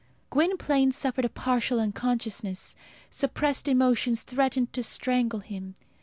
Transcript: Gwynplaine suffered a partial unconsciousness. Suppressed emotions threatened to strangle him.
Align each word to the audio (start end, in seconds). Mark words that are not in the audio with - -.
Gwynplaine 0.31 0.91
suffered 0.91 1.25
a 1.25 1.29
partial 1.29 1.79
unconsciousness. 1.79 2.75
Suppressed 3.11 3.67
emotions 3.67 4.23
threatened 4.23 4.73
to 4.73 4.81
strangle 4.81 5.41
him. 5.41 5.75